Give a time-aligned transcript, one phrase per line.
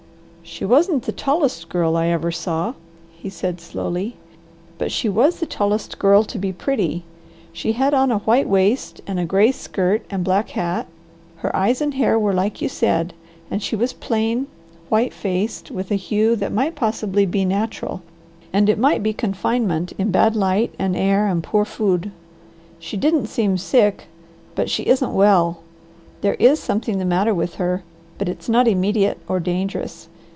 [0.43, 2.73] "She wasn't the tallest girl I ever saw,"
[3.11, 4.17] he said slowly,
[4.77, 7.05] "but she was the tallest girl to be pretty.
[7.53, 10.87] She had on a white waist and a gray skirt and black hat.
[11.37, 13.13] Her eyes and hair were like you said,
[13.49, 14.47] and she was plain,
[14.89, 18.01] white faced, with a hue that might possibly be natural,
[18.51, 22.11] and it might be confinement in bad light and air and poor food.
[22.77, 24.07] She didn't seem sick,
[24.55, 25.59] but she isn't well.
[26.19, 27.83] There is something the matter with her,
[28.17, 30.09] but it's not immediate or dangerous.